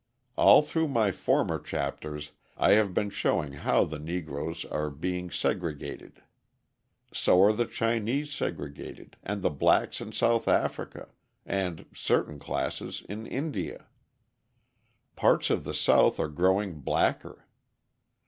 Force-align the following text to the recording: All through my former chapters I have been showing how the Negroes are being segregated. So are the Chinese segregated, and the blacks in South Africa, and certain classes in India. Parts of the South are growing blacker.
All 0.35 0.63
through 0.63 0.87
my 0.87 1.11
former 1.11 1.59
chapters 1.59 2.31
I 2.57 2.71
have 2.71 2.91
been 2.91 3.11
showing 3.11 3.53
how 3.53 3.83
the 3.83 3.99
Negroes 3.99 4.65
are 4.65 4.89
being 4.89 5.29
segregated. 5.29 6.23
So 7.13 7.39
are 7.43 7.53
the 7.53 7.67
Chinese 7.67 8.33
segregated, 8.33 9.15
and 9.21 9.43
the 9.43 9.51
blacks 9.51 10.01
in 10.01 10.11
South 10.11 10.47
Africa, 10.47 11.09
and 11.45 11.85
certain 11.93 12.39
classes 12.39 13.03
in 13.07 13.27
India. 13.27 13.85
Parts 15.15 15.51
of 15.51 15.65
the 15.65 15.73
South 15.75 16.19
are 16.19 16.29
growing 16.29 16.79
blacker. 16.79 17.45